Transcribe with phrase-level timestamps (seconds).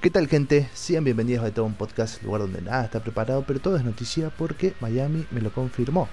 [0.00, 0.68] ¿Qué tal gente?
[0.74, 4.30] Sean bienvenidos a todo un podcast, lugar donde nada está preparado, pero todo es noticia
[4.30, 6.08] porque Miami me lo confirmó.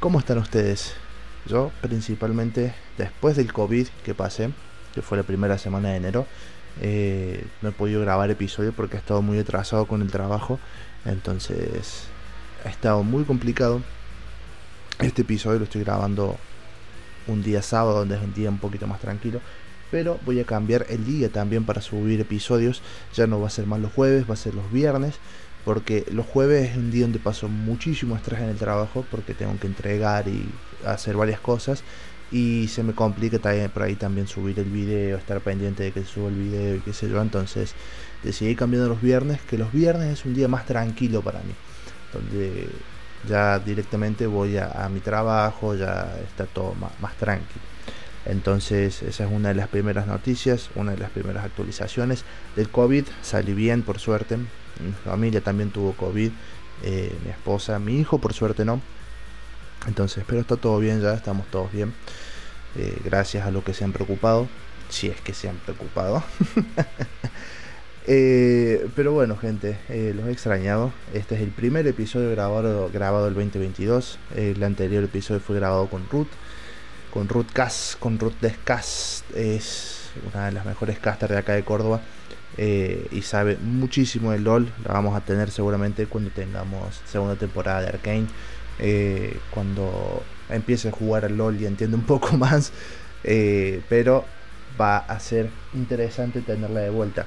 [0.00, 0.94] ¿Cómo están ustedes?
[1.46, 4.50] Yo principalmente después del COVID que pasé,
[4.94, 6.26] que fue la primera semana de enero,
[6.80, 10.60] eh, no he podido grabar episodio porque he estado muy atrasado con el trabajo,
[11.04, 12.04] entonces
[12.64, 13.82] ha estado muy complicado.
[14.98, 16.36] Este episodio lo estoy grabando
[17.28, 19.40] un día sábado, donde es un día un poquito más tranquilo,
[19.92, 22.82] pero voy a cambiar el día también para subir episodios.
[23.14, 25.14] Ya no va a ser más los jueves, va a ser los viernes,
[25.64, 29.56] porque los jueves es un día donde paso muchísimo estrés en el trabajo, porque tengo
[29.60, 30.48] que entregar y
[30.84, 31.84] hacer varias cosas.
[32.32, 36.04] Y se me complica también por ahí también subir el video, estar pendiente de que
[36.04, 37.22] suba el video y qué sé yo.
[37.22, 37.72] Entonces
[38.24, 41.54] decidí cambiando los viernes, que los viernes es un día más tranquilo para mí.
[42.12, 42.68] Donde
[43.28, 47.60] ya directamente voy a, mi trabajo, ya está todo más, tranquilo.
[48.26, 52.24] Entonces esa es una de las primeras noticias, una de las primeras actualizaciones
[52.56, 53.04] del COVID.
[53.22, 54.36] Salí bien, por suerte.
[54.36, 56.30] Mi familia también tuvo COVID.
[56.82, 58.80] Eh, mi esposa, mi hijo, por suerte no.
[59.86, 61.94] Entonces, pero está todo bien ya, estamos todos bien.
[62.76, 64.48] Eh, gracias a lo que se han preocupado,
[64.88, 66.22] si es que se han preocupado.
[68.10, 69.76] Eh, pero bueno, gente,
[70.14, 70.92] los he extrañado.
[71.12, 74.18] Este es el primer episodio grabado, grabado el 2022.
[74.34, 76.28] El anterior episodio fue grabado con Ruth
[77.10, 81.64] con Ruth Cass, con Ruth Descas, es una de las mejores casters de acá de
[81.64, 82.00] Córdoba
[82.56, 84.72] eh, y sabe muchísimo de LOL.
[84.84, 88.26] La vamos a tener seguramente cuando tengamos segunda temporada de Arkane,
[88.78, 92.72] eh, cuando empiece a jugar al LOL y entienda un poco más,
[93.24, 94.24] eh, pero
[94.80, 97.26] va a ser interesante tenerla de vuelta.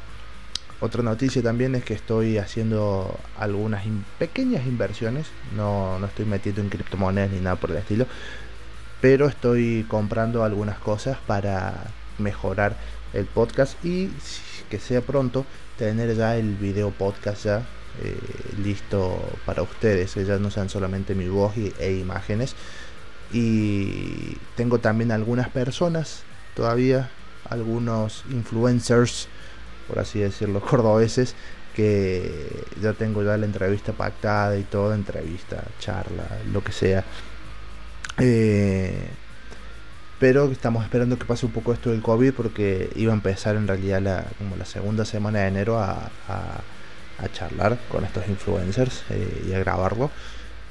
[0.82, 3.84] Otra noticia también es que estoy haciendo algunas
[4.18, 8.08] pequeñas inversiones, no, no estoy metiendo en criptomonedas ni nada por el estilo,
[9.00, 11.76] pero estoy comprando algunas cosas para
[12.18, 12.76] mejorar
[13.14, 14.10] el podcast y
[14.72, 15.46] que sea pronto
[15.78, 17.66] tener ya el video podcast ya
[18.02, 18.18] eh,
[18.64, 22.56] listo para ustedes, que ya no sean solamente mi voz e imágenes.
[23.34, 26.24] Y tengo también algunas personas
[26.56, 27.10] todavía,
[27.50, 29.28] algunos influencers,
[29.92, 31.36] por así decirlo, cordobeses,
[31.76, 37.04] que ya tengo ya la entrevista pactada y toda entrevista, charla, lo que sea
[38.18, 39.08] eh,
[40.20, 43.68] pero estamos esperando que pase un poco esto del COVID porque iba a empezar en
[43.68, 46.12] realidad la, como la segunda semana de enero a,
[47.34, 50.10] charlar con estos influencers eh, y a grabarlo.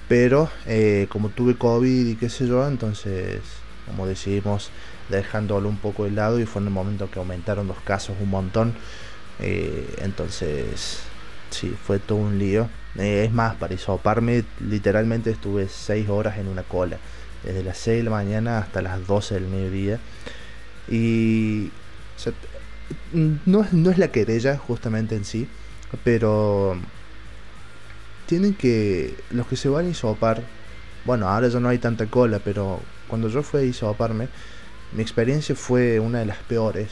[0.09, 3.41] Pero eh, como tuve COVID y qué sé yo, entonces
[3.87, 4.71] como decidimos
[5.09, 8.31] dejándolo un poco de lado y fue en el momento que aumentaron los casos un
[8.31, 8.75] montón.
[9.43, 11.01] Entonces
[11.51, 12.69] sí, fue todo un lío.
[12.97, 16.99] es más, para isoparme literalmente estuve 6 horas en una cola
[17.45, 19.99] desde las 6 de la mañana hasta las 12 del mediodía.
[20.89, 21.71] Y
[23.13, 25.49] no, no es la querella justamente en sí,
[26.05, 26.77] pero
[28.27, 30.43] tienen que, los que se van a isopar,
[31.05, 34.29] bueno, ahora ya no hay tanta cola, pero cuando yo fui a isoparme,
[34.93, 36.89] mi experiencia fue una de las peores,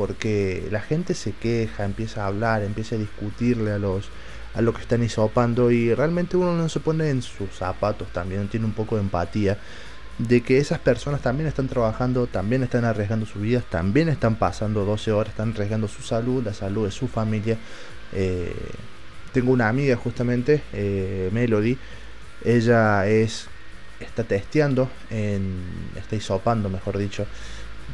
[0.00, 4.08] porque la gente se queja, empieza a hablar, empieza a discutirle a los
[4.54, 8.48] a lo que están hisopando y realmente uno no se pone en sus zapatos también,
[8.48, 9.58] tiene un poco de empatía
[10.16, 14.86] de que esas personas también están trabajando, también están arriesgando su vida, también están pasando
[14.86, 17.58] 12 horas, están arriesgando su salud, la salud de su familia.
[18.14, 18.54] Eh,
[19.34, 21.76] tengo una amiga justamente, eh, Melody,
[22.42, 23.48] ella es
[24.00, 27.26] está testeando, en, está hisopando mejor dicho,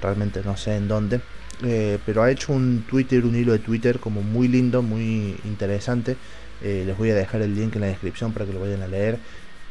[0.00, 1.20] realmente no sé en dónde,
[1.62, 6.16] eh, pero ha hecho un Twitter, un hilo de Twitter como muy lindo, muy interesante.
[6.62, 9.18] les voy a dejar el link en la descripción para que lo vayan a leer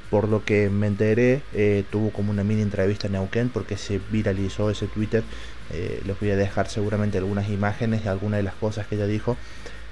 [0.09, 3.99] por lo que me enteré, eh, tuvo como una mini entrevista en Neuquén porque se
[4.11, 5.23] viralizó ese Twitter.
[5.71, 9.07] Eh, les voy a dejar seguramente algunas imágenes de algunas de las cosas que ella
[9.07, 9.35] dijo.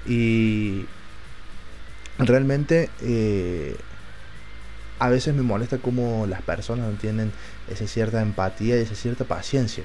[0.06, 0.86] Y
[2.18, 3.76] realmente eh,
[4.98, 7.32] a veces me molesta como las personas no tienen
[7.68, 9.84] esa cierta empatía y esa cierta paciencia.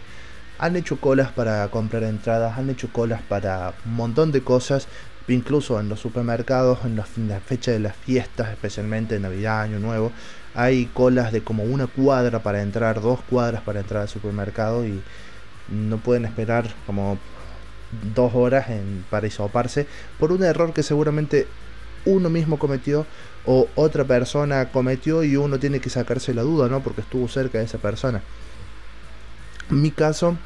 [0.60, 4.88] Han hecho colas para comprar entradas, han hecho colas para un montón de cosas,
[5.28, 10.12] incluso en los supermercados, en la, fecha de las fiestas, especialmente Navidad, Año Nuevo,
[10.54, 15.02] hay colas de como una cuadra para entrar, dos cuadras para entrar al supermercado y
[15.70, 17.18] no pueden esperar como
[18.14, 19.88] dos horas en, para isoparse
[20.20, 21.48] por un error que seguramente
[22.06, 23.06] uno mismo cometió
[23.46, 26.82] o otra persona cometió y uno tiene que sacarse la duda, ¿no?
[26.82, 28.22] Porque estuvo cerca de esa persona.
[29.70, 30.38] En mi caso,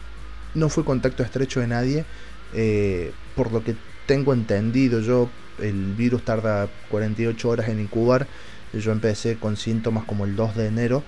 [0.53, 2.05] no fue contacto estrecho de nadie,
[2.53, 3.75] eh, por lo que
[4.05, 5.29] tengo entendido yo,
[5.59, 8.25] el virus tarda 48 horas en incubar
[8.73, 11.03] Yo empecé con síntomas como el 2 de enero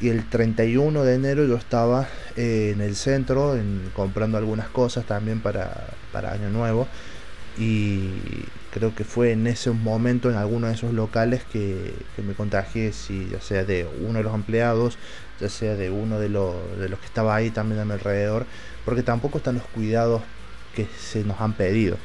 [0.00, 5.06] y el 31 de enero yo estaba eh, en el centro en, comprando algunas cosas
[5.06, 6.88] también para, para Año Nuevo
[7.56, 8.10] y
[8.72, 11.94] creo que fue en ese momento en alguno de esos locales que,
[12.26, 14.98] me contagié, si ya sea de uno de los empleados,
[15.40, 18.46] ya sea de uno de, los de los que estaba ahí también a mi alrededor,
[18.84, 20.22] porque tampoco están los cuidados
[20.74, 21.96] que se nos han pedido.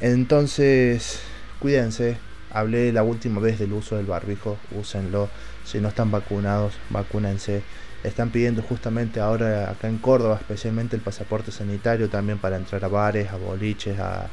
[0.00, 1.20] Entonces,
[1.60, 2.18] cuídense.
[2.50, 5.30] Hablé la última vez del uso del barbijo, úsenlo.
[5.64, 7.62] Si no están vacunados, vacúnense.
[8.02, 12.88] Están pidiendo justamente ahora acá en Córdoba, especialmente el pasaporte sanitario también para entrar a
[12.88, 14.28] bares, a boliches, a,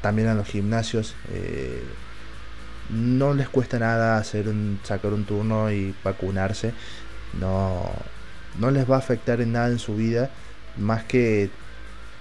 [0.00, 1.14] también a los gimnasios.
[1.32, 1.82] Eh,
[2.90, 6.72] no les cuesta nada hacer un, sacar un turno y vacunarse.
[7.40, 7.90] No,
[8.58, 10.30] no les va a afectar en nada en su vida,
[10.76, 11.50] más que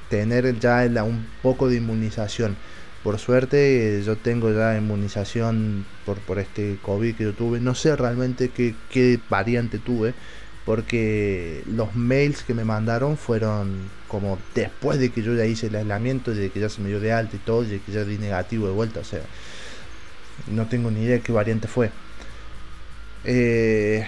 [0.09, 2.55] tener ya un poco de inmunización.
[3.03, 7.59] Por suerte yo tengo ya inmunización por, por este COVID que yo tuve.
[7.59, 10.13] No sé realmente qué, qué variante tuve,
[10.65, 15.75] porque los mails que me mandaron fueron como después de que yo ya hice el
[15.75, 18.17] aislamiento, de que ya se me dio de alta y todo, de que ya di
[18.17, 19.01] negativo de vuelta.
[19.01, 19.21] O sea,
[20.47, 21.91] no tengo ni idea qué variante fue.
[23.23, 24.05] Eh,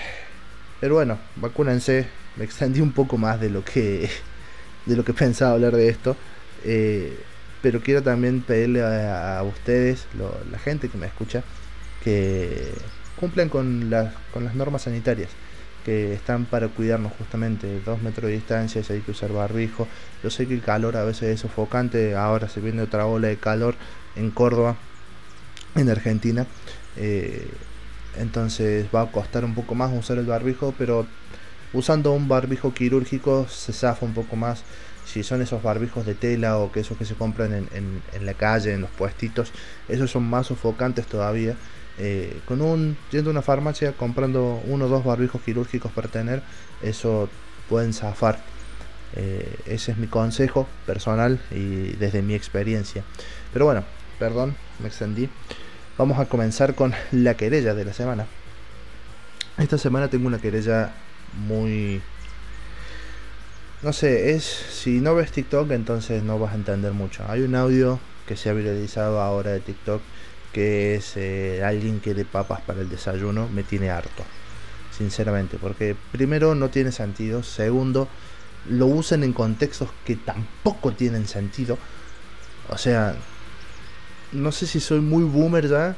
[0.79, 2.07] pero bueno, vacúnense.
[2.35, 4.09] Me extendí un poco más de lo que
[4.85, 6.15] de lo que pensaba hablar de esto.
[6.63, 7.17] Eh,
[7.61, 10.07] pero quiero también pedirle a, ustedes,
[10.51, 11.43] la gente que me escucha,
[12.03, 12.71] que
[13.19, 15.29] cumplan con, las con las normas sanitarias
[15.87, 19.87] que están para cuidarnos justamente, dos metros de distancia, hay que usar barbijo.
[20.21, 23.37] Yo sé que el calor a veces es sofocante, ahora se viene otra ola de
[23.37, 23.75] calor
[24.17, 24.75] en Córdoba,
[25.77, 26.45] en Argentina.
[26.95, 27.47] Eh,
[28.17, 31.05] entonces va a costar un poco más usar el barbijo, pero
[31.73, 34.63] usando un barbijo quirúrgico se zafa un poco más
[35.05, 38.33] si son esos barbijos de tela o que esos que se compran en, en, la
[38.33, 39.53] calle, en los puestitos,
[39.87, 41.55] esos son más sofocantes todavía.
[41.97, 46.43] Eh, con un, yendo a una farmacia, comprando uno o dos barbijos quirúrgicos para tener,
[46.83, 47.29] eso
[47.69, 48.39] pueden zafar.
[49.15, 53.03] Eh, ese es mi consejo personal y desde mi experiencia.
[53.53, 53.85] Pero bueno,
[54.19, 55.29] perdón, me extendí.
[55.97, 58.27] Vamos a comenzar con la querella de la semana.
[59.57, 60.91] Esta semana tengo una querella
[61.47, 62.01] muy
[63.81, 67.23] no sé, es si no ves TikTok entonces no vas a entender mucho.
[67.27, 70.01] Hay un audio que se ha viralizado ahora de TikTok
[70.51, 74.23] que es eh, alguien que de papas para el desayuno me tiene harto.
[74.95, 78.07] Sinceramente, porque primero no tiene sentido, segundo
[78.69, 81.77] lo usan en contextos que tampoco tienen sentido.
[82.69, 83.15] O sea,
[84.31, 85.95] no sé si soy muy boomer ya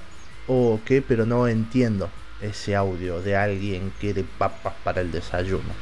[0.47, 2.09] o qué, pero no entiendo
[2.41, 5.73] ese audio de alguien que de papas para el desayuno.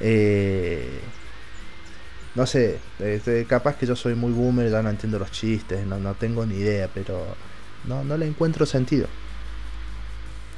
[0.00, 1.00] Eh,
[2.34, 5.98] no sé, este, capaz que yo soy muy boomer, ya no entiendo los chistes, no,
[5.98, 7.24] no tengo ni idea, pero
[7.84, 9.06] no, no le encuentro sentido.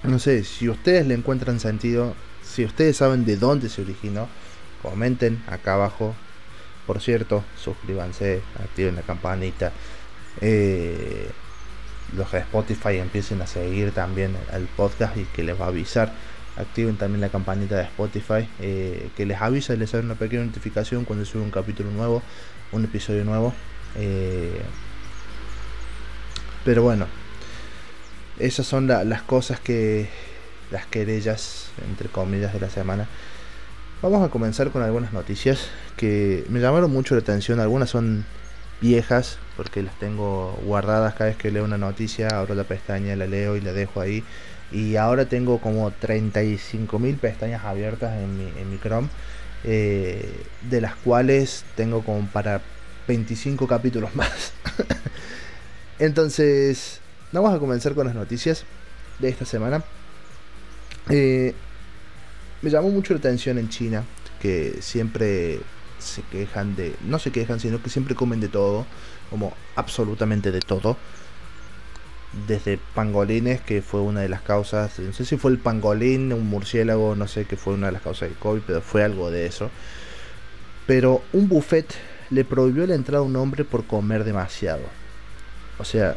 [0.03, 4.29] No sé, si ustedes le encuentran sentido, si ustedes saben de dónde se originó,
[4.83, 6.15] comenten acá abajo.
[6.87, 9.73] Por cierto, suscríbanse, activen la campanita.
[10.41, 11.31] Eh,
[12.17, 16.13] los de Spotify empiecen a seguir también el podcast y que les va a avisar
[16.57, 20.45] activen también la campanita de Spotify eh, que les avisa y les da una pequeña
[20.45, 22.23] notificación cuando sube un capítulo nuevo,
[22.73, 23.53] un episodio nuevo.
[23.97, 24.61] Eh,
[26.65, 27.07] pero bueno,
[28.39, 30.09] esas son las cosas que
[30.71, 33.07] las querellas, entre comillas, de la semana.
[34.03, 37.61] Vamos a comenzar con algunas noticias que me llamaron mucho la atención.
[37.61, 38.25] Algunas son
[38.81, 42.29] viejas porque las tengo guardadas cada vez que leo una noticia.
[42.29, 44.25] Abro la pestaña, la leo y la dejo ahí
[44.73, 49.09] y ahora tengo como 35.000 pestañas abiertas en mi, en mi Chrome,
[49.65, 52.61] eh, de las cuales tengo como para
[53.07, 54.53] 25 capítulos más.
[55.99, 57.01] Entonces,
[57.33, 58.65] vamos a comenzar con las noticias
[59.19, 59.83] de esta semana.
[61.09, 61.55] Eh,
[62.63, 64.05] me llamó mucho la atención en China,
[64.41, 65.61] que siempre
[66.07, 68.87] se quejan de, no se quejan, sino que siempre comen de todo,
[69.31, 70.97] como absolutamente de todo
[72.47, 76.47] desde pangolines, que fue una de las causas, no sé si fue el pangolín, un
[76.47, 79.47] murciélago, no sé qué fue una de las causas del COVID, pero fue algo de
[79.47, 79.71] eso.
[80.87, 81.87] Pero un buffet
[82.31, 84.83] le prohibió la entrada a un hombre por comer demasiado.
[85.79, 86.17] O sea,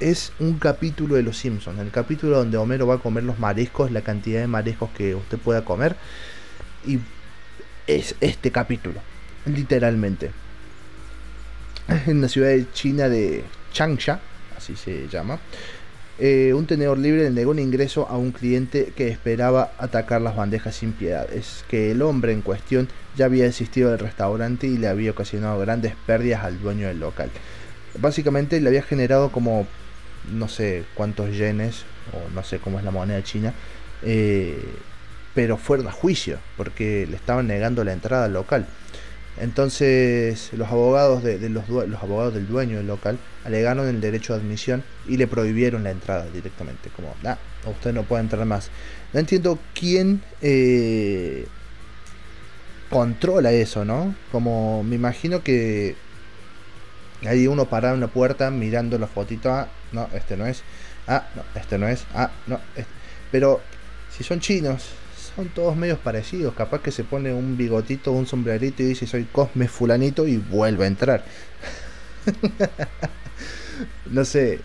[0.00, 3.90] es un capítulo de Los Simpsons, el capítulo donde Homero va a comer los mariscos,
[3.90, 5.96] la cantidad de mariscos que usted pueda comer.
[6.86, 6.98] Y
[7.86, 9.00] es este capítulo,
[9.46, 10.30] literalmente.
[12.06, 14.20] En la ciudad de China de Changsha,
[14.56, 15.38] así se llama,
[16.18, 20.36] eh, un tenedor libre le negó un ingreso a un cliente que esperaba atacar las
[20.36, 21.26] bandejas sin piedad.
[21.32, 25.58] Es que el hombre en cuestión ya había existido del restaurante y le había ocasionado
[25.58, 27.30] grandes pérdidas al dueño del local.
[27.98, 29.66] básicamente le había generado como
[30.30, 33.52] no sé cuántos yenes o no sé cómo es la moneda china
[34.02, 34.58] eh,
[35.34, 38.66] pero fueron a juicio porque le estaban negando la entrada al local
[39.40, 44.40] entonces los abogados de, los, los, abogados del dueño del local alegaron el derecho de
[44.40, 47.36] admisión y le prohibieron la entrada directamente como nah,
[47.66, 48.70] usted no puede entrar más
[49.12, 51.46] no entiendo quién eh,
[52.90, 55.96] controla eso no como me imagino que
[57.26, 59.52] hay uno parado en la puerta mirando la fotito.
[59.52, 60.62] Ah, no, este no es.
[61.06, 62.04] Ah, no, este no es.
[62.14, 62.60] Ah, no.
[62.74, 62.90] Este.
[63.30, 63.60] Pero
[64.10, 64.90] si son chinos,
[65.36, 66.54] son todos medios parecidos.
[66.54, 70.84] Capaz que se pone un bigotito, un sombrerito y dice soy Cosme Fulanito y vuelve
[70.84, 71.24] a entrar.
[74.10, 74.60] no sé.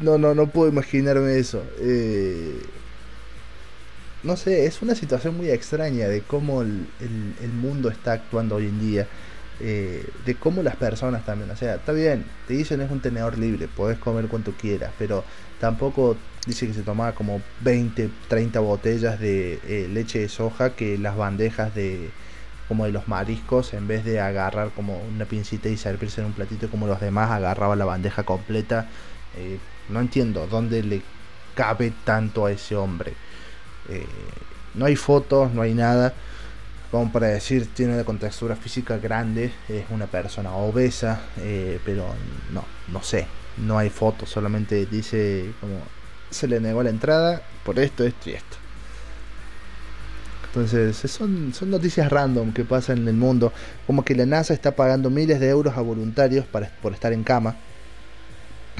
[0.00, 1.62] No, no, no puedo imaginarme eso.
[1.80, 2.60] Eh,
[4.22, 8.66] no sé, es una situación muy extraña de cómo el, el mundo está actuando hoy
[8.66, 9.06] en día.
[9.58, 13.38] Eh, de cómo las personas también, o sea, está bien, te dicen es un tenedor
[13.38, 15.24] libre, podés comer cuanto quieras, pero
[15.58, 20.98] tampoco dice que se tomaba como 20, 30 botellas de eh, leche de soja que
[20.98, 22.10] las bandejas de
[22.68, 26.32] como de los mariscos, en vez de agarrar como una pincita y servirse en un
[26.32, 28.88] platito como los demás, agarraba la bandeja completa.
[29.36, 31.02] Eh, no entiendo dónde le
[31.54, 33.14] cabe tanto a ese hombre.
[34.74, 36.12] no hay fotos, no hay nada
[36.90, 42.06] como para decir, tiene una contextura física grande, es una persona obesa, eh, pero
[42.52, 43.26] no, no sé,
[43.58, 45.80] no hay fotos, solamente dice como
[46.30, 48.56] se le negó la entrada por esto, esto y esto.
[50.48, 53.52] Entonces, son, son noticias random que pasan en el mundo,
[53.86, 57.24] como que la NASA está pagando miles de euros a voluntarios para, por estar en
[57.24, 57.56] cama.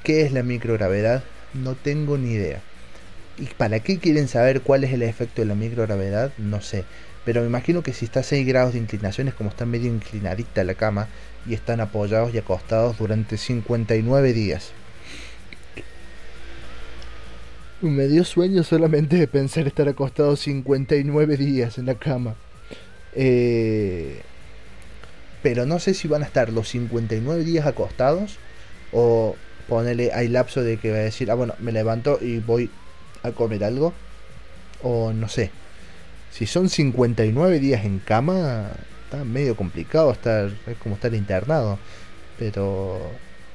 [0.03, 1.23] ¿Qué es la microgravedad?
[1.53, 2.61] No tengo ni idea.
[3.37, 6.31] ¿Y para qué quieren saber cuál es el efecto de la microgravedad?
[6.37, 6.83] No sé.
[7.25, 9.87] Pero me imagino que si está a 6 grados de inclinación es como está medio
[9.87, 11.07] inclinadita la cama
[11.47, 14.73] y están apoyados y acostados durante 59 días.
[17.83, 22.35] Me dio sueño solamente de pensar estar acostado 59 días en la cama.
[23.13, 24.21] Eh,
[25.41, 28.37] pero no sé si van a estar los 59 días acostados
[28.93, 29.35] o
[29.67, 32.69] ponerle hay lapso de que va a decir, ah bueno, me levanto y voy
[33.21, 33.93] a comer algo
[34.81, 35.51] o no sé.
[36.31, 38.71] Si son 59 días en cama,
[39.03, 41.77] está medio complicado estar, es como estar internado.
[42.39, 43.01] Pero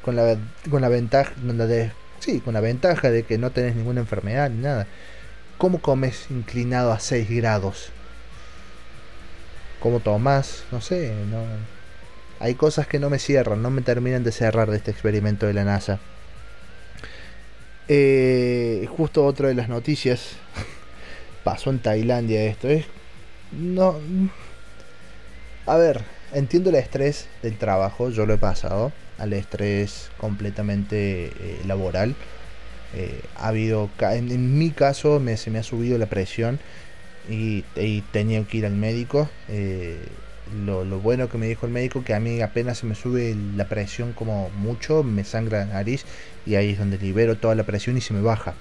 [0.04, 0.37] con la,
[0.68, 1.92] con la ventaja, de,
[2.28, 4.87] sí, con la ventaja de que no tenés ninguna enfermedad ni nada.
[5.56, 7.90] ¿Cómo comes inclinado a 6 grados?
[9.80, 10.64] ¿Cómo tomas?
[10.70, 11.42] No sé, no.
[12.38, 15.54] Hay cosas que no me cierran, no me terminan de cerrar de este experimento de
[15.54, 16.00] la NASA.
[17.88, 20.32] Eh, justo otra de las noticias
[21.44, 22.68] pasó en Tailandia esto.
[22.68, 22.85] Es.
[23.52, 23.97] No.
[25.64, 26.04] A ver,
[26.35, 28.92] entiendo el estrés del trabajo, yo lo he pasado.
[29.18, 32.14] Al estrés completamente eh, laboral.
[32.94, 33.90] Eh, ha habido.
[34.00, 36.58] En, mi caso, me, se me ha subido la presión
[37.28, 37.62] y,
[38.12, 39.28] tenía que ir al médico.
[39.48, 39.98] Eh,
[40.64, 43.37] lo, lo, bueno que me dijo el médico que a mí apenas se me sube
[43.54, 46.04] la presión como mucho, me sangra la nariz
[46.46, 48.54] y ahí es donde libero toda la presión y se me baja.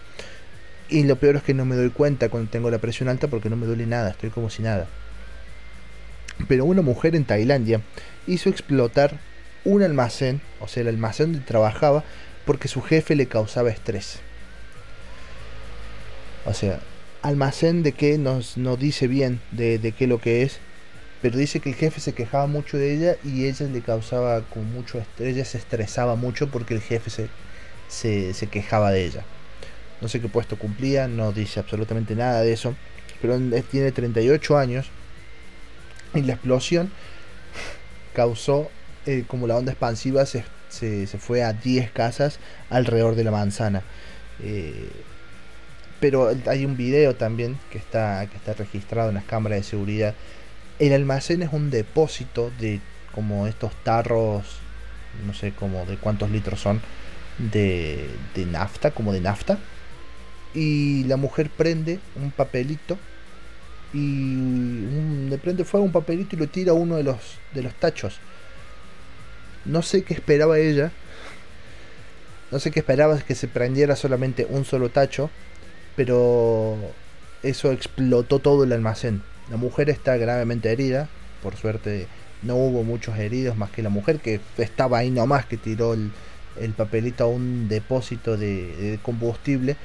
[0.90, 3.50] Y lo peor es que no me doy cuenta cuando tengo la presión alta porque
[3.50, 4.88] no me duele nada, estoy como si nada.
[6.48, 7.82] Pero una mujer en Tailandia
[8.26, 9.20] hizo explotar
[9.68, 12.06] un almacén, o sea, el almacén donde trabajaba,
[12.46, 14.20] porque su jefe le causaba estrés.
[16.46, 16.80] O sea,
[17.22, 20.60] almacén de que nos, no dice bien de, de qué lo que es,
[21.22, 24.72] pero dice que el jefe se quejaba mucho de ella y ella le causaba con
[24.72, 27.28] mucho estrés, ella se estresaba mucho porque el jefe se,
[27.90, 29.26] se, se quejaba de ella.
[30.00, 32.74] No sé qué puesto cumplía, no dice absolutamente nada de eso,
[33.22, 33.38] pero
[33.70, 34.90] tiene 38 años
[36.14, 36.90] y la explosión
[38.14, 38.72] causó
[39.08, 43.82] eh, como la onda expansiva se, se, fue a 10 casas alrededor de la manzana.
[44.44, 44.90] Eh,
[46.02, 50.14] pero hay un video también que está, que está registrado en las cámaras de seguridad.
[50.78, 52.82] El almacén es un depósito de
[53.14, 54.60] como estos tarros,
[55.26, 56.82] no sé como de cuántos litros son,
[57.38, 59.58] de, de nafta, como de nafta.
[60.54, 62.98] Y la mujer prende un papelito
[63.94, 67.74] y le prende fuego un papelito y lo tira a uno de los, de los
[67.76, 68.20] tachos.
[69.68, 70.92] No sé qué esperaba ella.
[72.52, 75.30] No sé qué esperaba que se prendiera solamente un solo tacho.
[75.96, 76.78] Pero
[77.44, 79.22] eso explotó todo el almacén.
[79.50, 81.10] La mujer está gravemente herida.
[81.44, 82.08] Por suerte
[82.44, 86.12] no hubo muchos heridos más que la mujer que estaba ahí nomás que tiró el,
[86.76, 89.76] papelito a un depósito de combustible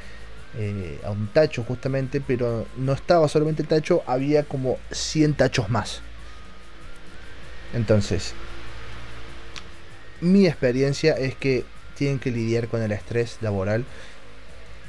[0.59, 5.71] eh, a un tacho justamente, pero no estaba solamente el tacho, había como 100 tachos
[5.71, 6.03] más.
[7.73, 8.35] Entonces,
[10.23, 11.65] mi experiencia es que
[11.97, 13.85] tienen que lidiar con el estrés laboral.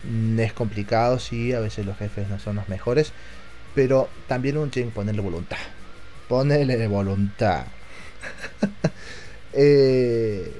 [0.09, 3.11] Mm, es complicado, sí, a veces los jefes no son los mejores,
[3.75, 5.57] pero también uno tiene que ponerle voluntad.
[6.29, 7.65] Ponerle voluntad.
[9.55, 10.51] Eh,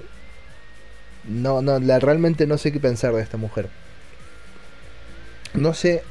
[1.23, 3.71] no, no, la, realmente no sé qué pensar de esta mujer
[5.53, 6.03] no sé,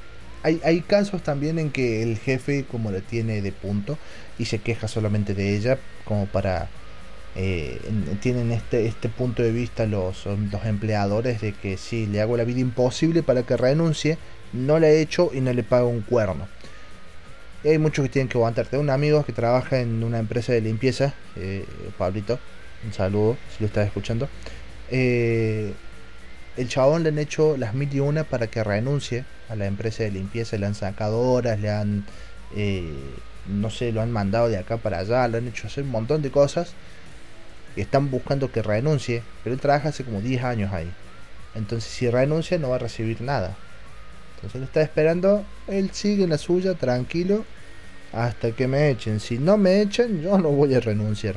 [0.42, 3.98] hay, hay casos también en que el jefe como le tiene de punto
[4.38, 6.68] y se queja solamente de ella como para...
[7.34, 7.80] Eh,
[8.20, 12.44] tienen este, este punto de vista los, los empleadores de que si le hago la
[12.44, 14.18] vida imposible para que renuncie,
[14.52, 16.46] no le he hecho y no le pago un cuerno.
[17.64, 18.76] Y hay muchos que tienen que aguantarte.
[18.76, 21.64] Un amigo que trabaja en una empresa de limpieza, eh,
[21.96, 22.38] Pablito,
[22.84, 24.28] un saludo si lo estás escuchando.
[24.90, 25.72] Eh,
[26.56, 30.02] el chabón le han hecho las mil y una para que renuncie a la empresa
[30.02, 32.04] de limpieza, le han sacado horas, le han,
[33.48, 36.20] no sé, lo han mandado de acá para allá, le han hecho hacer un montón
[36.20, 36.74] de cosas.
[37.76, 40.90] Están buscando que renuncie, pero él trabaja hace como 10 años ahí.
[41.54, 43.56] Entonces si renuncia no va a recibir nada.
[44.36, 47.44] Entonces él está esperando, él sigue en la suya, tranquilo,
[48.12, 49.20] hasta que me echen.
[49.20, 51.36] Si no me echan, yo no voy a renunciar.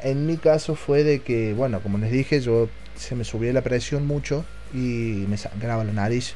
[0.00, 3.62] En mi caso fue de que, bueno, como les dije, yo se me subía la
[3.62, 6.34] presión mucho y me sangraba la nariz.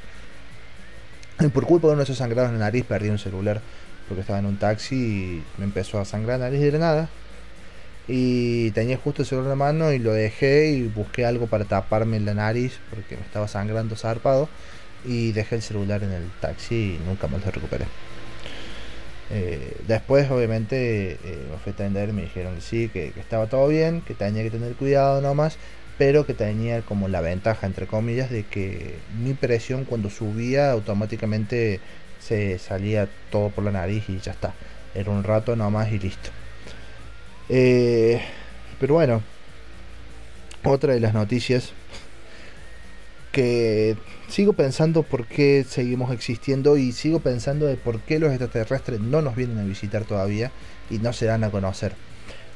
[1.40, 3.60] Y por culpa de uno de esos sangrados en la nariz perdí un celular
[4.08, 7.08] porque estaba en un taxi y me empezó a sangrar la nariz de nada.
[8.09, 11.66] Y tenía justo el celular en la mano y lo dejé y busqué algo para
[11.66, 14.49] taparme la nariz porque me estaba sangrando zarpado.
[15.05, 17.85] Y dejé el celular en el taxi y nunca más lo recuperé.
[19.31, 23.21] Eh, después, obviamente, eh, me fui a atender y me dijeron que sí, que, que,
[23.21, 25.59] estaba todo bien, que tenía que tener cuidado nomás
[25.99, 31.81] pero que tenía como la ventaja, entre comillas, de que mi presión cuando subía automáticamente
[32.21, 34.55] se salía todo por la nariz y ya está.
[34.94, 36.31] Era un rato nomás y listo.
[37.48, 38.20] Eh,
[38.78, 39.22] pero bueno,
[40.64, 41.72] otra de las noticias
[43.32, 43.96] que
[44.28, 49.22] sigo pensando por qué seguimos existiendo y sigo pensando de por qué los extraterrestres no
[49.22, 50.50] nos vienen a visitar todavía
[50.90, 51.94] y no se dan a conocer.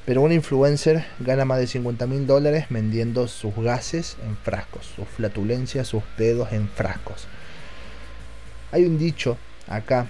[0.05, 5.07] Pero un influencer gana más de 50 mil dólares vendiendo sus gases en frascos, sus
[5.07, 7.29] flatulencias, sus pedos en frascos.
[8.73, 10.07] Hay un dicho acá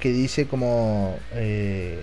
[0.00, 1.98] que dice como eh,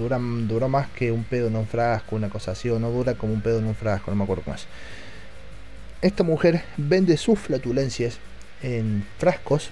[0.00, 3.32] dura, más que un pedo en un frasco, una cosa así, o no dura como
[3.32, 4.66] un pedo en un frasco, no me acuerdo cómo es.
[6.02, 8.18] Esta mujer vende sus flatulencias
[8.62, 9.70] en frascos,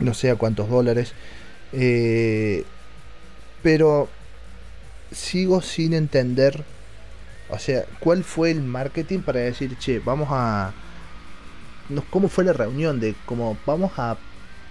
[0.00, 1.12] no sé a cuántos dólares,
[1.72, 2.64] eh,
[3.62, 4.08] pero
[5.12, 6.64] sigo sin entender,
[7.50, 10.72] o sea, cuál fue el marketing para decir, che, vamos a...
[12.10, 14.16] ¿Cómo fue la reunión de cómo vamos a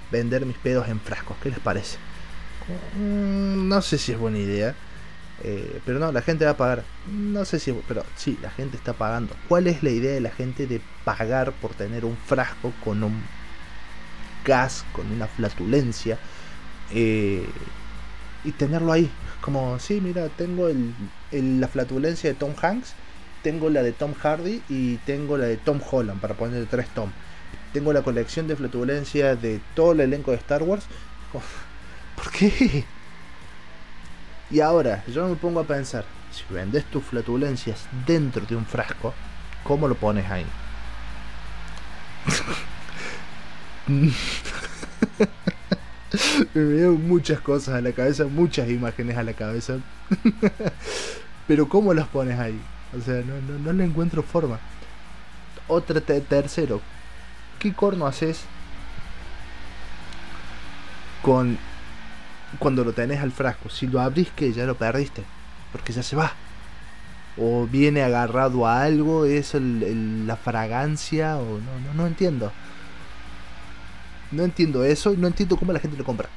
[0.10, 1.36] vender mis pedos en frascos?
[1.44, 1.98] ¿Qué les parece?
[2.96, 4.76] Mm, no sé si es buena idea.
[5.44, 6.84] Eh, pero no, la gente va a pagar.
[7.12, 9.36] No sé si, pero sí, la gente está pagando.
[9.48, 13.24] ¿Cuál es la idea de la gente de pagar por tener un frasco con un
[14.46, 16.18] gas, con una flatulencia
[16.94, 17.46] eh,
[18.44, 19.10] y tenerlo ahí?
[19.42, 20.70] Como, sí, mira, tengo
[21.32, 22.94] la flatulencia de Tom Hanks,
[23.42, 27.12] tengo la de Tom Hardy y tengo la de Tom Holland, para poner tres Tom.
[27.74, 30.86] Tengo la colección de flatulencia de todo el elenco de Star Wars.
[32.22, 32.84] ¿Por qué?
[34.52, 39.14] Y ahora, yo me pongo a pensar, si vendes tus flatulencias dentro de un frasco,
[39.64, 40.46] ¿cómo lo pones ahí?
[46.54, 49.78] me vienen muchas cosas a la cabeza, muchas imágenes a la cabeza.
[51.48, 52.60] Pero ¿cómo las pones ahí?
[52.98, 54.60] O sea, no, le encuentro forma.
[55.70, 56.82] Otra tercero,
[57.60, 58.42] ¿qué corno haces
[61.22, 61.58] con
[62.58, 63.70] cuando lo tenés al frasco?
[63.70, 65.24] Si lo abrís que ya lo perdiste,
[65.72, 66.34] porque ya se va.
[67.38, 72.52] O viene agarrado a algo, es la fragancia, o no, no, no entiendo.
[74.32, 76.30] No entiendo eso y no entiendo cómo la gente lo compra.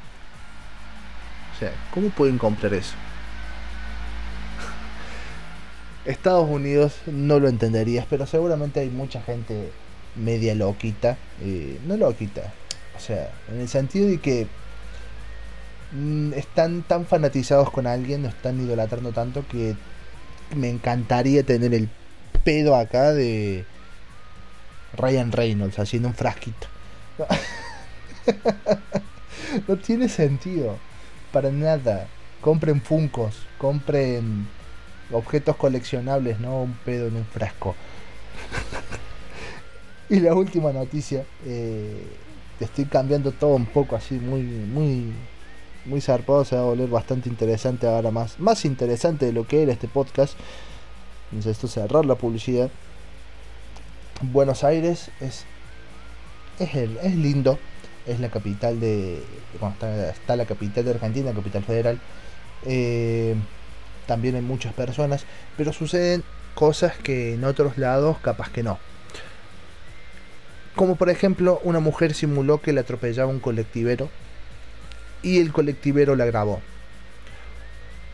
[1.55, 2.95] O sea, ¿cómo pueden comprar eso?
[6.05, 9.71] Estados Unidos no lo entenderías, pero seguramente hay mucha gente
[10.17, 11.17] media loquita.
[11.41, 12.53] Eh, no loquita.
[12.97, 14.47] O sea, en el sentido de que
[16.35, 19.77] están tan fanatizados con alguien, no están idolatrando tanto que
[20.57, 21.89] me encantaría tener el
[22.45, 23.65] pedo acá de
[24.97, 26.67] Ryan Reynolds haciendo un frasquito.
[29.69, 30.79] no tiene sentido.
[31.33, 32.07] Para nada.
[32.41, 33.47] Compren Funcos.
[33.59, 34.47] Compren
[35.11, 37.75] objetos coleccionables, no un pedo en un frasco.
[40.09, 41.25] y la última noticia.
[41.45, 42.07] Eh,
[42.61, 45.13] estoy cambiando todo un poco así, muy, muy,
[45.85, 46.45] muy zarpado.
[46.45, 48.39] Se va a volver bastante interesante ahora más.
[48.39, 50.35] Más interesante de lo que era este podcast.
[51.31, 52.71] Entonces esto cerrar la publicidad.
[54.21, 55.47] Buenos Aires es
[56.59, 57.59] es, el, es lindo,
[58.07, 59.23] es la capital de.
[60.13, 62.01] está, la capital de Argentina, capital federal.
[62.65, 63.35] Eh,
[64.07, 65.25] también hay muchas personas,
[65.57, 66.23] pero suceden
[66.55, 68.79] cosas que en otros lados capaz que no.
[70.75, 74.09] Como por ejemplo, una mujer simuló que le atropellaba un colectivero
[75.23, 76.61] y el colectivero la grabó.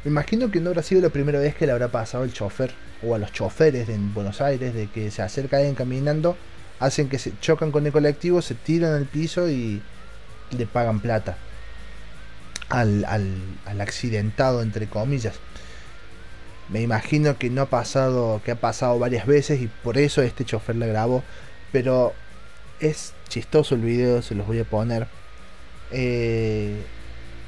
[0.04, 2.72] Me imagino que no habrá sido la primera vez que le habrá pasado al chofer
[3.02, 6.36] o a los choferes en Buenos Aires de que se acerca alguien caminando
[6.80, 9.82] hacen que se chocan con el colectivo, se tiran al piso y
[10.56, 11.36] le pagan plata
[12.68, 13.04] al,
[13.80, 15.36] accidentado, entre comillas.
[16.68, 20.44] Me imagino que no ha pasado, que ha pasado varias veces y por eso este
[20.44, 21.22] chofer le grabó.
[21.72, 22.12] Pero
[22.80, 25.08] es chistoso el video, se los voy a poner.
[25.90, 26.82] Eh,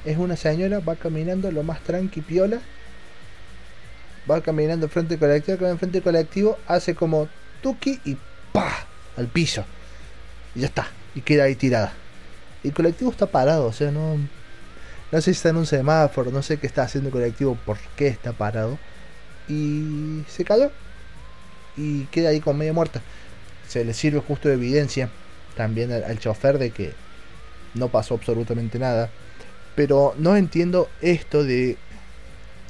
[0.04, 2.60] es una señora, va caminando lo más tranqui piola.
[4.30, 7.28] Va caminando frente al colectivo, que frente al colectivo, hace como
[7.62, 8.16] tuki y
[8.52, 8.86] pa
[9.16, 9.64] al piso.
[10.54, 10.88] Y ya está.
[11.14, 11.92] Y queda ahí tirada.
[12.62, 14.16] El colectivo está parado, o sea, no.
[15.12, 17.78] No sé si está en un semáforo, no sé qué está haciendo el colectivo, por
[17.96, 18.78] qué está parado.
[19.48, 20.70] Y se cayó.
[21.76, 23.00] Y queda ahí con media muerta.
[23.68, 25.10] Se le sirve justo de evidencia
[25.56, 26.92] también al chofer de que
[27.74, 29.10] no pasó absolutamente nada.
[29.74, 31.76] Pero no entiendo esto de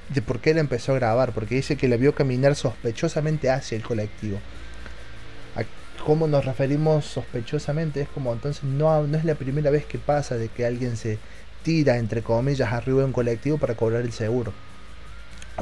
[0.09, 3.77] de por qué él empezó a grabar, porque dice que la vio caminar sospechosamente hacia
[3.77, 4.41] el colectivo
[6.05, 10.37] cómo nos referimos sospechosamente, es como entonces no, no es la primera vez que pasa
[10.37, 11.19] de que alguien se
[11.63, 14.53] tira, entre comillas, arriba de un colectivo para cobrar el seguro,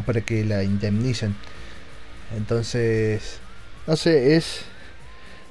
[0.07, 1.35] para que la indemnicen.
[2.37, 3.40] Entonces,
[3.87, 4.62] no sé, es...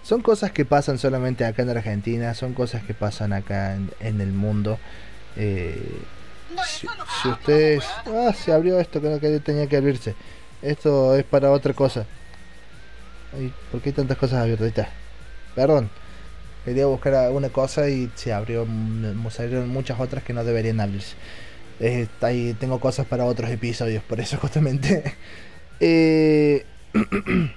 [0.03, 4.31] Son cosas que pasan solamente acá en Argentina, son cosas que pasan acá en, el
[4.31, 4.79] mundo.
[5.37, 6.01] Eh,
[6.65, 6.87] si,
[7.29, 7.83] ustedes...
[8.05, 10.15] Ah, se abrió esto que no tenía que abrirse.
[10.61, 12.05] Esto es para otra cosa.
[13.71, 14.87] ¿Por qué hay tantas cosas abiertas?
[15.55, 15.89] Perdón.
[16.65, 18.67] Quería buscar alguna cosa y se abrió,
[19.29, 21.15] se abrieron muchas otras que no deberían abrirse.
[22.21, 25.15] ahí tengo cosas para otros episodios, por eso justamente.
[25.79, 26.65] Eh,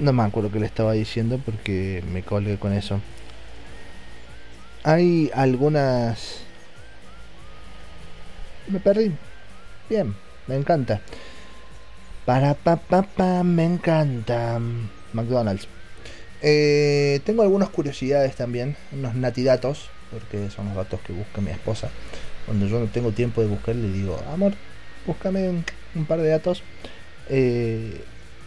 [0.00, 3.00] no me acuerdo que le estaba diciendo porque me colgué con eso.
[4.86, 6.42] Hay algunas...
[8.68, 9.10] Me perdí.
[9.90, 10.14] Bien,
[10.46, 11.00] me encanta.
[12.24, 14.60] Para pa me encanta.
[15.12, 15.66] McDonald's.
[16.40, 21.90] Eh, tengo algunas curiosidades también, unos natidatos, porque son los datos que busca mi esposa.
[22.44, 24.52] Cuando yo no tengo tiempo de buscar, le digo, amor,
[25.04, 25.64] búscame
[25.96, 26.62] un, par de datos.
[27.28, 28.04] Eh,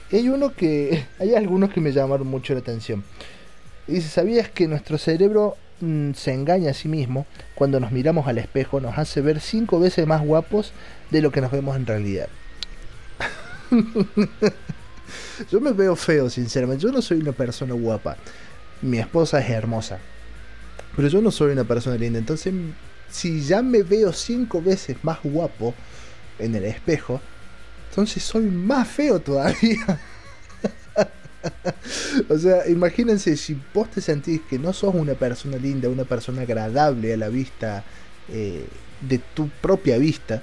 [0.09, 1.03] hay uno que.
[1.19, 3.03] Hay algunos que me llamaron mucho la atención.
[3.87, 8.37] Dice: ¿Sabías que nuestro cerebro mm, se engaña a sí mismo cuando nos miramos al
[8.37, 8.79] espejo?
[8.79, 10.73] Nos hace ver cinco veces más guapos
[11.11, 12.29] de lo que nos vemos en realidad.
[15.51, 16.83] yo me veo feo, sinceramente.
[16.83, 18.17] Yo no soy una persona guapa.
[18.81, 19.99] Mi esposa es hermosa.
[20.95, 22.19] Pero yo no soy una persona linda.
[22.19, 22.53] Entonces,
[23.09, 25.73] si ya me veo cinco veces más guapo
[26.37, 27.21] en el espejo,
[27.89, 29.99] entonces soy más feo todavía.
[32.29, 36.41] o sea, imagínense si vos te sentís que no sos una persona linda, una persona
[36.41, 37.83] agradable a la vista
[38.29, 38.65] eh,
[39.01, 40.41] de tu propia vista,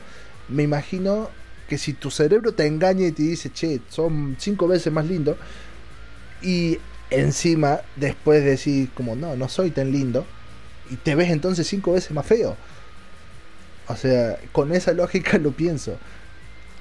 [0.49, 1.29] me imagino
[1.69, 5.37] que si tu cerebro te engaña y te dice, che, son cinco veces más lindo,
[6.43, 6.79] y
[7.11, 10.27] encima después decís como no, no soy tan lindo
[10.91, 12.57] y te ves entonces cinco veces más feo.
[13.89, 15.99] O sea, con esa lógica lo pienso.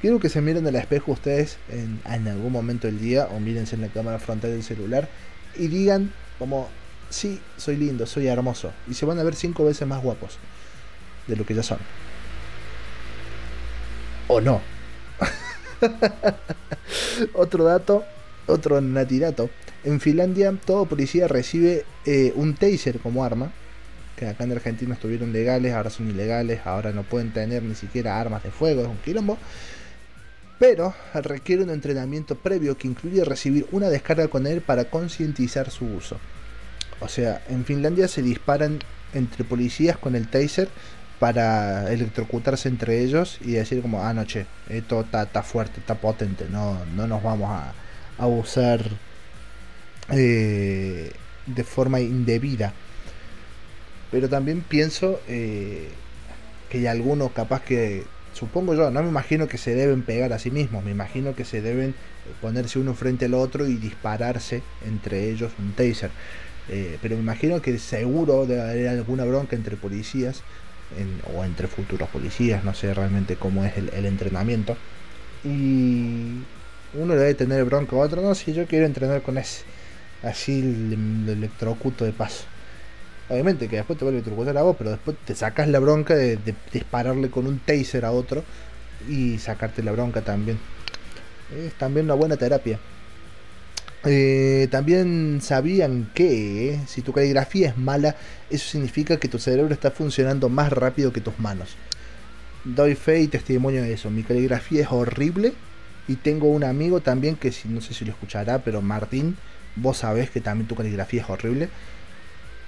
[0.06, 3.82] Quiero que se miren al espejo ustedes en, algún momento del día o mírense en
[3.82, 5.10] la cámara frontal del celular
[5.56, 6.70] y digan como,
[7.10, 8.72] sí, soy lindo, soy hermoso.
[8.88, 10.38] Y se van a ver cinco veces más guapos
[11.26, 11.80] de lo que ya son.
[14.28, 14.62] O no.
[17.34, 18.04] otro dato,
[18.46, 19.50] otro natirato.
[19.84, 23.52] En Finlandia todo policía recibe eh, un taser como arma.
[24.18, 28.22] Que acá en Argentina estuvieron legales, ahora son ilegales, ahora no pueden tener ni siquiera
[28.22, 29.39] armas de fuego, es un quilombo.
[30.58, 35.86] Pero requiere un entrenamiento previo que incluye recibir una descarga con él para concientizar su
[35.86, 36.18] uso.
[37.02, 38.80] O sea, en Finlandia se disparan
[39.13, 40.70] entre policías con el taser
[41.20, 46.48] para electrocutarse entre ellos y decir como, ah, no, che, esto está fuerte, está potente,
[46.50, 47.74] no, no nos vamos a,
[48.18, 48.82] a usar
[50.10, 51.12] eh,
[51.46, 52.74] de forma indebida.
[54.12, 55.89] Pero también pienso eh,
[56.70, 60.39] que hay algunos capaz que, supongo yo, no me imagino que se deben pegar a
[60.39, 61.95] sí mismos, me imagino que se deben
[62.41, 66.12] ponerse uno frente al otro y dispararse entre ellos un taser.
[66.69, 70.43] Eh, pero me imagino que seguro debe haber alguna bronca entre policías
[71.34, 74.76] o entre futuros policías, no sé realmente cómo es el, entrenamiento.
[75.43, 76.41] Y
[76.93, 79.63] uno debe tener bronca a otro, no, si yo quiero entrenar con ese,
[80.24, 82.45] así el, electrocuto de paso.
[83.27, 86.15] Obviamente que después te vuelve a electrocutar a vos, pero después te sacas la bronca
[86.15, 86.38] de,
[86.71, 88.43] dispararle con un taser a otro
[89.09, 90.59] y sacarte la bronca también.
[91.55, 92.79] Es también una buena terapia.
[94.07, 98.15] Eh, también sabían que si tu caligrafía es mala,
[98.51, 101.75] eso significa que tu cerebro está funcionando más rápido que tus manos.
[102.63, 104.11] Doy fe y testimonio de eso.
[104.11, 105.53] Mi caligrafía es horrible
[106.07, 109.38] y tengo un amigo también que no sé si lo escuchará, pero Martín,
[109.75, 111.69] vos sabés que también tu caligrafía es horrible.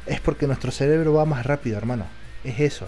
[0.07, 2.05] Es porque nuestro cerebro va más rápido, hermano.
[2.43, 2.87] Es eso.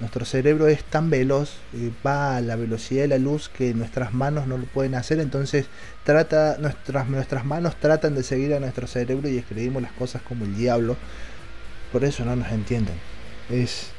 [0.00, 4.12] Nuestro cerebro es tan veloz, eh, va a la velocidad de la luz que nuestras
[4.12, 5.66] manos no lo pueden hacer, entonces
[6.02, 10.56] trata, nuestras, manos tratan de seguir a nuestro cerebro y escribimos las cosas como el
[10.56, 10.96] diablo.
[11.92, 12.96] Por eso no nos entienden.
[13.50, 13.90] Es,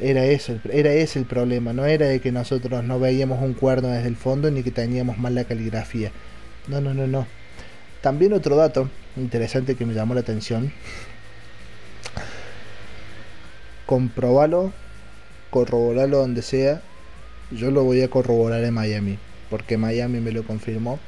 [0.00, 3.88] era, eso, era ese el problema, no era de que nosotros no veíamos un cuerno
[3.88, 6.10] desde el fondo ni que teníamos mal la caligrafía.
[6.66, 7.26] No, no, no, no.
[8.00, 10.72] También otro dato interesante que me llamó la atención.
[13.90, 14.72] Comprobalo
[15.50, 16.80] corroborarlo donde sea.
[17.50, 19.18] Yo lo voy a corroborar en Miami,
[19.50, 21.00] porque Miami me lo confirmó.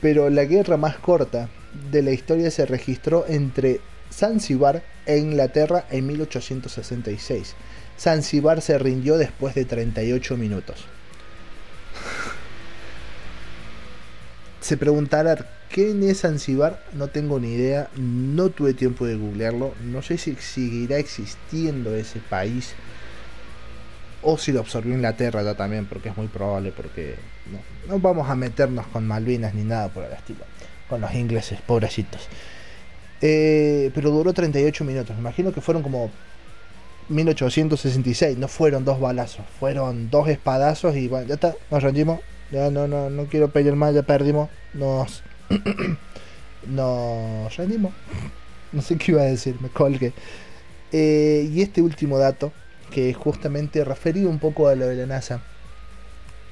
[0.00, 1.50] Pero la guerra más corta
[1.90, 7.54] de la historia se registró entre Zanzibar e Inglaterra en 1866.
[8.00, 10.86] Zanzibar se rindió después de 38 minutos.
[14.62, 16.84] Se preguntará ¿Quién es Zanzibar?
[16.92, 22.18] No tengo ni idea, no tuve tiempo de googlearlo, no sé si seguirá existiendo ese
[22.20, 22.74] país
[24.20, 27.16] o si lo absorbió Inglaterra ya también, porque es muy probable, porque
[27.88, 30.40] no, vamos a meternos con Malvinas ni nada por el estilo,
[30.90, 32.28] con los ingleses, pobrecitos.
[33.22, 36.10] Eh, pero duró 38 minutos, me imagino que fueron como
[37.08, 42.70] 1866, no fueron dos balazos, fueron dos espadazos y bueno, ya está, nos rendimos, ya
[42.70, 45.22] no, no, no quiero pelear más, ya perdimos, nos,
[46.66, 47.92] nos rendimos,
[48.72, 50.12] no sé qué iba a decir, me colgué.
[50.92, 52.52] Eh, y este último dato
[52.92, 55.40] que justamente referido un poco a lo de la NASA.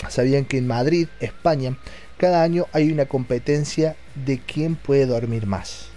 [0.08, 1.76] Sabían que en Madrid, España,
[2.16, 5.88] cada año hay una competencia de quién puede dormir más.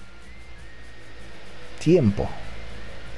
[1.79, 2.29] Tiempo.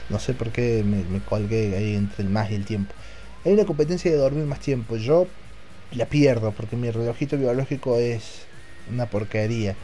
[0.10, 2.94] No sé por qué me, colgué ahí entre el más y el tiempo.
[3.44, 4.96] Hay una competencia de dormir más tiempo.
[4.98, 5.28] Yo
[5.92, 8.46] la pierdo porque mi relojito biológico es
[8.92, 9.76] una porquería.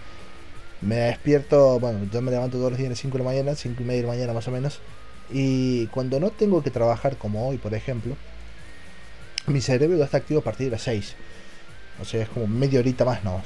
[0.81, 3.55] Me despierto, bueno, yo me levanto todos los días a las 5 de la mañana,
[3.55, 4.79] 5 y media de la mañana más o menos.
[5.31, 8.15] Y cuando no tengo que trabajar como hoy, por ejemplo,
[9.47, 11.15] mi cerebro está activo a partir de las 6.
[12.01, 13.41] O sea, es como media horita más no,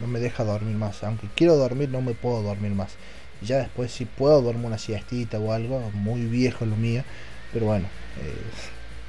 [0.00, 1.04] no me deja dormir más.
[1.04, 2.92] Aunque quiero dormir, no me puedo dormir más.
[3.42, 7.04] Ya después si puedo dormir una siestita o algo, muy viejo lo mío.
[7.52, 7.86] Pero bueno,
[8.20, 8.34] eh,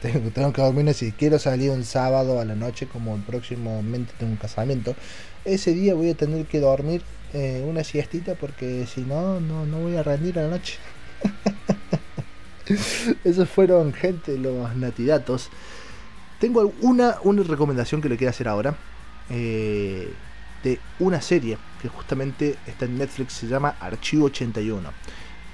[0.34, 4.32] tengo, que dormir si quiero salir un sábado a la noche, como el próximamente tengo
[4.32, 4.96] un casamiento.
[5.46, 9.80] Ese día voy a tener que dormir eh, una siestita porque si no, no, no
[9.80, 10.78] voy a rendir a la noche.
[13.24, 15.50] Esos fueron, gente, los natidatos.
[16.40, 18.76] Tengo una, una recomendación que le quiero hacer ahora.
[19.30, 20.12] Eh,
[20.64, 24.90] de una serie que justamente está en Netflix, se llama Archivo 81.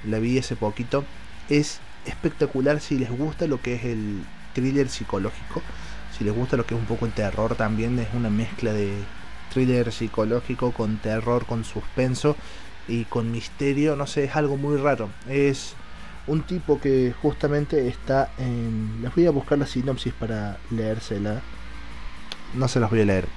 [0.05, 1.05] La vi hace poquito.
[1.49, 4.23] Es espectacular si les gusta lo que es el
[4.57, 5.61] thriller psicológico.
[6.17, 8.91] Si les gusta lo que es un poco el terror también, es una mezcla de,
[9.53, 12.35] thriller psicológico con terror, con suspenso
[12.87, 15.09] y con misterio, no sé, es algo muy raro.
[15.27, 15.75] Es
[16.25, 19.01] un tipo que justamente está en...
[19.01, 21.41] Les voy a buscar la sinopsis para leérsela.
[22.53, 23.27] No se las voy a leer.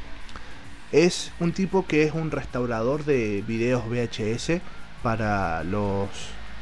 [0.93, 4.61] Es un tipo que es un restaurador de videos VHS
[5.03, 6.09] para los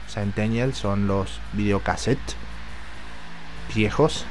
[0.08, 2.36] Centennials, son los videocassettes
[3.74, 4.24] viejos.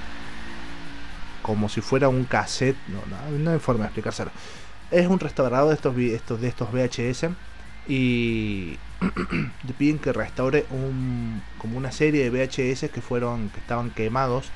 [1.48, 4.30] Como si fuera un cassette, no, no, no hay forma de explicárselo.
[4.92, 7.32] Es un restaurador de estos, estos, de estos VHS
[7.88, 8.78] y
[9.68, 14.50] le piden que restaure un, como una serie de VHS que fueron que estaban quemados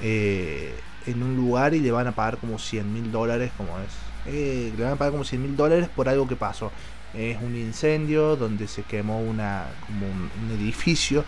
[0.00, 0.74] eh,
[1.06, 4.72] en un lugar y le van a pagar como 100 mil dólares como es eh,
[4.76, 6.70] le van a pagar como 100 mil dólares por algo que pasó
[7.14, 11.24] es un incendio donde se quemó una un, edificio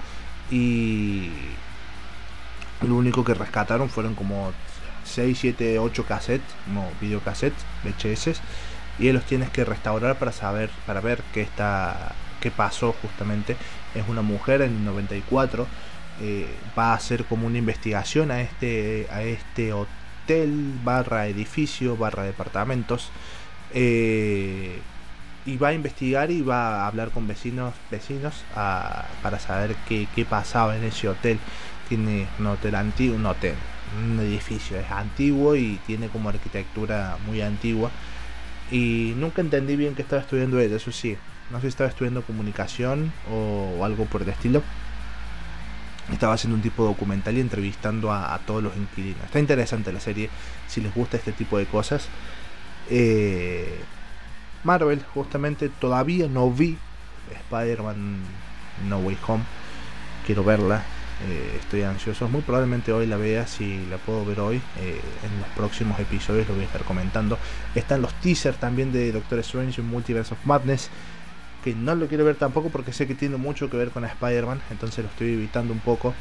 [0.50, 1.30] y
[2.82, 4.52] lo único que rescataron fueron como
[5.04, 8.40] 6, 7, 8 cassettes, no videocassettes, VHS
[9.00, 13.56] y los tienes que restaurar para saber, para ver qué está, qué pasó justamente.
[13.94, 15.66] Es una mujer en el 94,
[16.20, 16.46] eh,
[16.78, 23.10] va a hacer como una investigación a este, a este hotel barra edificio barra departamentos.
[23.72, 24.78] Eh,
[25.46, 30.26] y va a investigar y va a hablar con vecinos vecinos para saber qué, qué,
[30.26, 31.38] pasaba en ese hotel
[31.88, 33.54] tiene un hotel antiguo un hotel
[33.98, 37.90] un edificio es antiguo y tiene como arquitectura muy antigua
[38.70, 41.16] y nunca entendí bien que estaba estudiando ella, eso sí.
[41.50, 44.62] No sé si estaba estudiando comunicación o, algo por el estilo.
[46.12, 49.24] Estaba haciendo un tipo documental y entrevistando a, todos los inquilinos.
[49.24, 50.30] Está interesante la serie,
[50.68, 52.08] si les gusta este tipo de cosas.
[52.88, 53.80] Eh,
[54.62, 56.78] Marvel, justamente, todavía no vi
[57.32, 58.18] Spider-Man
[58.88, 59.44] No Way Home.
[60.26, 60.84] Quiero verla.
[61.28, 62.28] Eh, estoy ansioso.
[62.28, 64.56] Muy probablemente hoy la vea, si la puedo ver hoy.
[64.78, 67.38] Eh, en los próximos episodios lo voy a estar comentando.
[67.74, 70.88] Están los teasers también de Doctor Strange en Multiverse of Madness.
[71.62, 74.62] Que no lo quiero ver tampoco porque sé que tiene mucho que ver con Spider-Man.
[74.70, 76.14] Entonces lo estoy evitando un poco.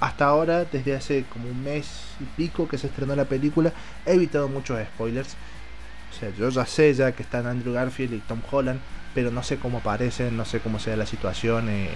[0.00, 3.72] Hasta ahora, desde hace como un mes y pico que se estrenó la película,
[4.04, 5.36] he evitado muchos spoilers.
[6.10, 8.80] O sea, yo ya sé ya que están Andrew Garfield y Tom Holland,
[9.14, 11.68] pero no sé cómo aparecen, no sé cómo sea la situación.
[11.68, 11.88] Eh,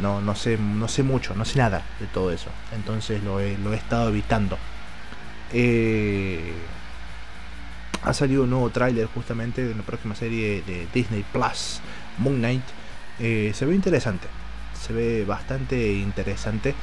[0.00, 2.50] no, no, sé, no sé mucho, no sé nada de todo eso.
[2.74, 4.58] Entonces lo he, lo he estado evitando.
[5.52, 6.52] Eh,
[8.02, 11.80] ha salido un nuevo tráiler justamente de la próxima serie de Disney Plus,
[12.18, 12.64] Moon Knight.
[13.18, 14.26] Eh, se ve interesante,
[14.78, 16.74] se ve bastante interesante.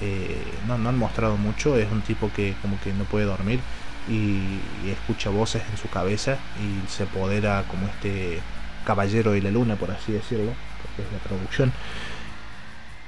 [0.00, 3.60] Eh, no, no han mostrado mucho, es un tipo que como que no puede dormir
[4.08, 8.40] y, escucha voces en su cabeza y se apodera como este
[8.84, 11.72] caballero de la luna, por así decirlo, porque es la traducción.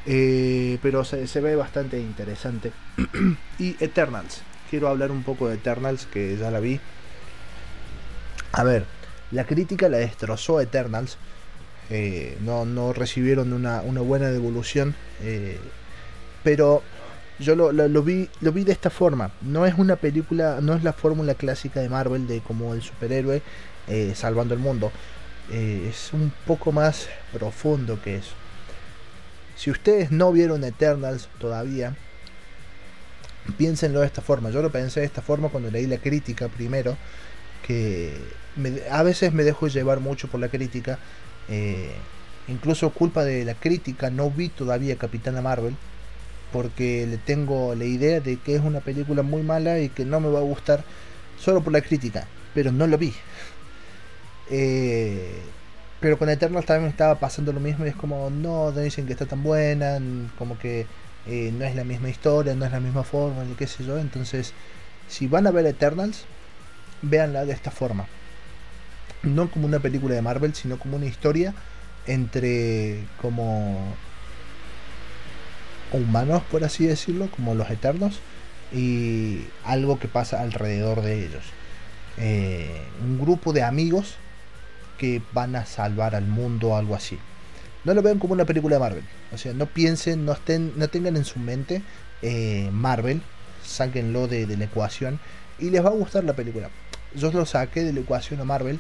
[0.07, 2.73] Eh, pero se, ve bastante interesante.
[3.59, 4.43] y Eternals.
[4.71, 6.81] Quiero hablar un poco de Eternals, que ya la vi.
[8.53, 8.85] A ver,
[9.31, 11.19] la crítica la destrozó Eternals.
[11.91, 14.95] Eh, no, no, recibieron una, buena devolución.
[15.23, 15.59] Eh,
[16.43, 16.83] pero
[17.39, 19.31] yo lo, vi, lo vi de esta forma.
[19.43, 23.43] No es una película, no es la fórmula clásica de Marvel de como el superhéroe
[24.15, 24.91] salvando el mundo.
[25.51, 28.42] es un poco más profundo que eso.
[29.63, 31.95] Si ustedes no vieron Eternals todavía,
[33.57, 34.51] piénsenlo de esta forma.
[34.51, 36.97] Yo lo pensé de esta forma cuando leí la crítica primero,
[37.65, 38.13] que
[38.91, 40.99] a veces me dejo llevar mucho por la crítica.
[41.49, 41.93] Eh,
[42.49, 45.77] incluso culpa de la crítica, no vi todavía Capitana Marvel,
[46.53, 50.19] porque le tengo la idea de que es una película muy mala y que no
[50.19, 50.83] me va a gustar
[51.39, 53.15] solo por la crítica, pero no lo vi.
[54.55, 55.41] Eh,
[56.03, 59.25] pero con Eternals también estaba pasando lo mismo y es como, no, dicen que está
[59.25, 59.99] tan buena,
[60.37, 60.87] como que
[61.27, 63.99] eh, no es la misma historia, no es la misma forma, ni qué sé yo.
[63.99, 64.53] Entonces,
[65.09, 66.25] si van a ver Eternals,
[67.03, 68.07] véanla de esta forma.
[69.23, 71.55] No como una película de Marvel, sino como una historia
[72.07, 73.95] entre como
[75.93, 78.19] humanos, por así decirlo, como los Eternos,
[78.73, 81.45] y algo que pasa alrededor de ellos.
[82.19, 84.17] Eh, un grupo de amigos
[84.99, 87.19] que van a salvar al mundo o algo así.
[87.85, 89.05] No lo vean como una película de Marvel.
[89.33, 91.83] O sea, no piensen, no, estén, no tengan en su mente
[92.23, 93.21] eh, Marvel,
[93.65, 95.19] sáquenlo de, la ecuación
[95.59, 96.71] y les va a gustar la película.
[97.15, 98.79] Yo lo saqué de la ecuación a Marvel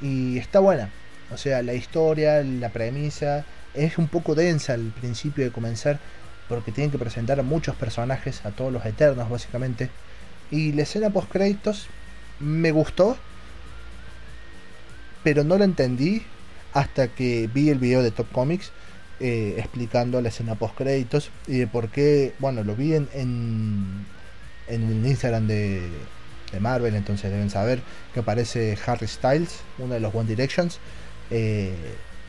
[0.00, 0.90] y está buena.
[1.32, 6.00] O sea, la historia, la premisa es un poco densa al principio de comenzar
[6.48, 9.90] porque tienen que presentar a muchos personajes, a todos los eternos básicamente.
[10.50, 11.88] Y la escena post créditos
[12.40, 13.18] me gustó,
[15.22, 16.22] pero no lo entendí
[16.72, 18.72] hasta que vi el video de Top Comics
[19.20, 24.06] eh, explicando la escena post créditos y de por qué, bueno, lo vi en, en,
[24.68, 25.88] el Instagram de,
[26.52, 27.80] de Marvel, entonces deben saber
[28.14, 30.78] que aparece Harry Styles, uno de los One Directions.
[31.32, 31.74] Eh,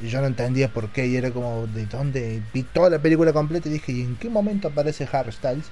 [0.02, 3.70] yo no entendía por qué y era como de dónde vi toda la película completa
[3.70, 5.66] y dije, ¿y en qué momento aparece Harry Styles?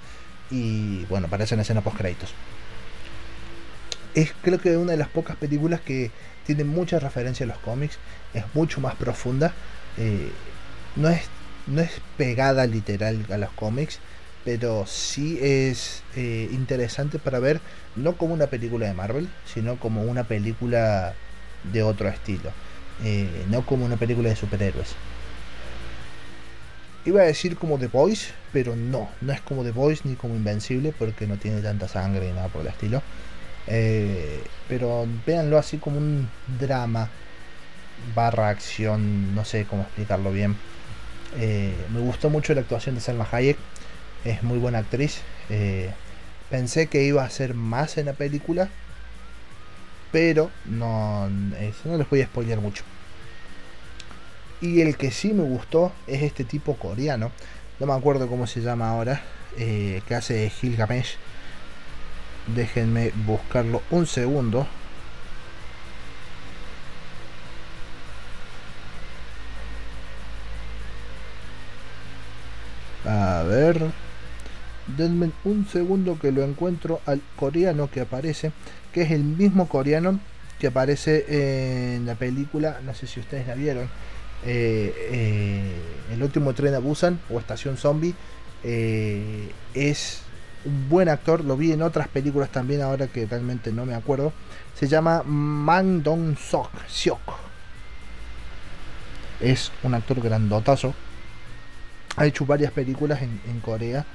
[0.52, 2.32] Y bueno, aparece en escena post créditos.
[4.14, 6.12] Es creo que una de las pocas películas que
[6.48, 7.98] tiene mucha referencia a los cómics,
[8.34, 9.54] es mucho más profunda,
[9.98, 10.32] eh,
[10.96, 11.24] no, es,
[11.68, 14.00] no es pegada literal a los cómics,
[14.46, 17.60] pero sí es eh, interesante para ver
[17.98, 21.14] no como una película de Marvel, sino como una película
[21.74, 22.50] de otro estilo,
[23.04, 24.96] eh, no como una película de superhéroes.
[27.04, 30.36] Iba a decir como The Boys, pero no, no es como The Boys ni como
[30.36, 33.02] Invencible porque no tiene tanta sangre ni nada por el estilo.
[33.68, 37.10] Eh, pero véanlo así como un drama
[38.16, 40.56] barra acción, no sé cómo explicarlo bien.
[41.38, 43.58] me gustó mucho la actuación de Selma Hayek
[44.28, 45.22] es muy buena actriz.
[45.50, 45.92] Eh,
[46.50, 48.70] pensé que iba a ser más en la película,
[50.12, 52.84] pero no, no les voy a spoiler mucho.
[54.62, 57.32] Y el que sí me gustó es este tipo coreano,
[57.80, 59.22] no me acuerdo cómo se llama ahora,
[59.58, 61.18] eh, que hace Gilgamesh.
[62.48, 64.68] Déjenme buscarlo un segundo.
[73.06, 73.92] A ver
[74.96, 78.52] denme un segundo que lo encuentro al coreano que aparece,
[78.94, 80.20] que es el mismo coreano
[80.60, 83.90] que aparece en la película, no sé si ustedes la vieron,
[84.46, 85.72] eh, eh,
[86.14, 88.14] El último tren a Busan o Estación Zombie.
[88.64, 90.22] Eh, es
[90.68, 94.34] un buen actor, lo vi en otras películas también, ahora que realmente no me acuerdo.
[94.76, 96.70] Se llama Man Dong Sok.
[99.40, 100.94] Es un actor grandotazo.
[102.16, 104.06] Ha hecho varias películas en Corea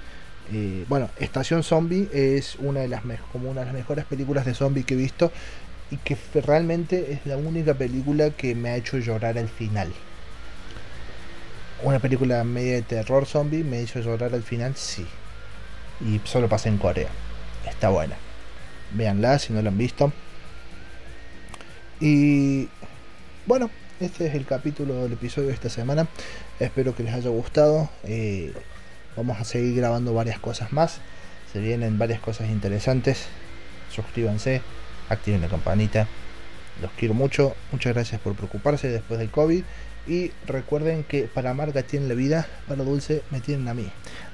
[0.50, 4.54] eh, bueno, Estación Zombie es una de las como una de las mejores películas de
[4.54, 5.30] zombie que he visto
[5.90, 9.92] y que realmente es la única película que me ha hecho llorar al final.
[11.82, 15.06] Una película media de terror zombie me hizo llorar al final, sí.
[16.06, 17.08] Y solo pasa en Corea.
[17.68, 18.16] Está buena.
[18.92, 20.12] Véanla si no la han visto.
[22.00, 22.68] Y
[23.46, 26.08] bueno, este es el capítulo del episodio de esta semana.
[26.58, 27.88] Espero que les haya gustado.
[28.04, 28.52] Eh,
[29.16, 30.98] Vamos a seguir grabando varias cosas más.
[31.52, 33.26] Se vienen varias cosas interesantes.
[33.90, 34.62] Suscríbanse,
[35.10, 36.08] activen la campanita.
[36.80, 37.54] Los quiero mucho.
[37.72, 39.64] Muchas gracias por preocuparse después del COVID.
[40.08, 43.88] Y recuerden que para Marga tienen la vida, para Dulce me tienen a mí.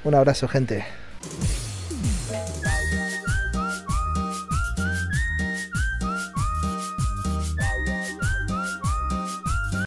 [0.04, 0.84] Un abrazo, gente.
[1.20, 2.67] thank you